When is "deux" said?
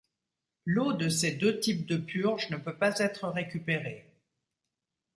1.33-1.59